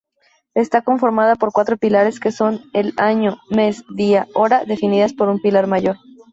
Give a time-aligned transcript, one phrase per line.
[0.55, 5.97] Está conformada por cuatro pilares que son el año-mes-día-hora definidas por un pilar mayor.